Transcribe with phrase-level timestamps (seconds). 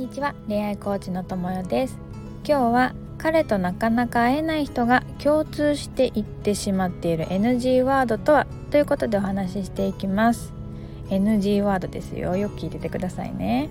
[0.00, 0.34] にちは。
[0.48, 1.98] 恋愛コーチのともよです。
[2.48, 10.54] 今日は彼となかなか会えない人が共通して言ってしまっている NG ワードとはということでお話ししていきます。
[11.10, 12.34] NG ワードですよ。
[12.34, 13.68] よく聞いててくださいね、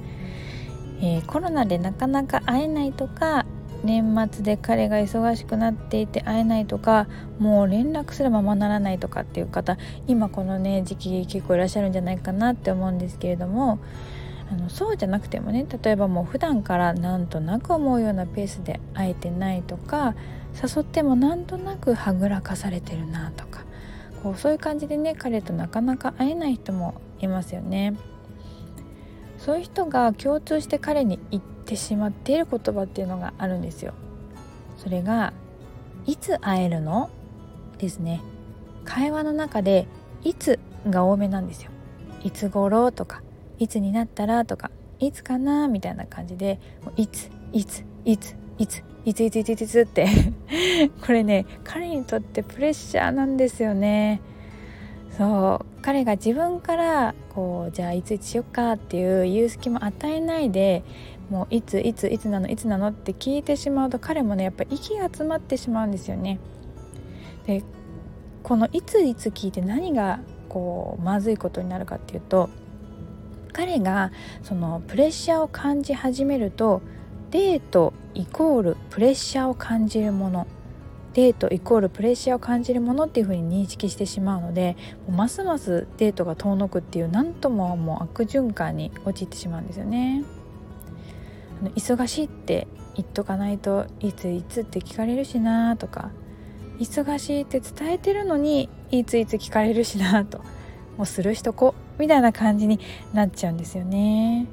[1.01, 3.47] えー、コロナでなかなか会えないとか
[3.83, 7.07] 年末で彼が忙しくなっていて会えないとか
[7.39, 13.79] もう連絡すればままならないとかっていう方今このね時期結構いらっしゃるんじゃないかなって思うんですけれども
[14.51, 20.15] あのそうじゃなくてもね例えばもう普段からなんとなく思うようなペースで会えてないとか
[20.55, 23.63] 誘ってもなんとなくはぐらかされてるなとか
[24.23, 27.95] こうそういう感じでね彼となかなか会えない人もいますよね。
[29.37, 33.93] そういう人が共通して彼に言ってしまっている言葉っていうのがあるんですよ。
[34.77, 35.33] それが
[36.05, 37.09] 「いつ会えるの?」
[37.77, 38.21] ですね。
[38.83, 39.87] 会話の中で
[40.23, 40.59] 「いつ」
[40.89, 41.71] が多めなんですよ。
[42.23, 43.21] いつ頃とか
[43.59, 46.59] いつになったらとかいつかなみたいな感じで
[46.95, 50.07] いついついついついついついついつって。
[51.05, 54.21] これね彼にとってプレッシャーなんですよね。
[55.17, 55.81] そう。
[55.81, 60.83] 彼が自分からこうじゃあいついつしよっかっていう言う隙も与えないで
[61.29, 66.39] もういついついつなのいつなのって聞いてしまうと彼もねやっぱ息が詰まってしまうんですよね。
[67.45, 67.63] で
[68.43, 72.49] このいついつ聞いて何がこうまずいことになるかっていうと
[73.51, 74.11] 彼が
[74.43, 76.81] そのプレッシャーを感じ始めると
[77.31, 80.47] デートイコールプレッシャーを感じるもの
[81.13, 84.77] デートイコールプレッシャーを感じるものっていう風に認識してしまうので
[85.09, 90.23] ますますデートが遠のくっていう何とももう悪循環に陥ってしまうんですよね。
[91.61, 96.11] あの忙しいって言っとかないといついつって聞かれるしなとか
[96.79, 100.41] 忙しいって伝えてるのにいついつ聞かれるしなと
[100.99, 102.77] もうするしとこみたいな感じに
[103.13, 104.47] なっちゃうんですよね。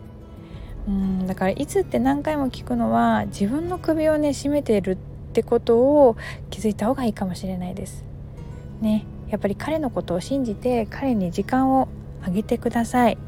[0.86, 4.96] うんだからいつって何回も聞くのは自分の首をね絞めてるっ
[5.32, 6.16] てことを
[6.48, 8.04] 気づいた方がいいかもしれないです。
[8.80, 11.88] ねやっぱり彼のことを信じて彼に時間を
[12.22, 13.18] あげてください。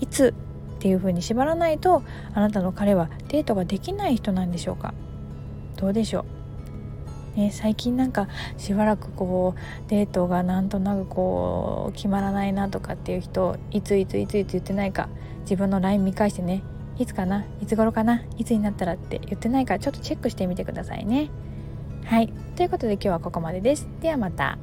[0.00, 0.32] いつ
[0.76, 2.04] っていう風に縛らないと
[2.34, 4.94] あなたの彼はデートができない人なんでしょうか
[5.76, 6.37] どうでしょう
[7.38, 8.26] ね、最近なんか
[8.56, 15.08] しばらくこうデートがなんとなくこう決まらないなとかっていう人いついついついつ言ってないか
[15.42, 16.64] 自分の LINE 見返してね
[16.98, 21.30] いつかないつ頃かないつになったらって言ってないかちょっとチェックしてみてくださいね。
[22.04, 23.86] はいということで今日はここまでです。
[24.00, 24.58] ではまた。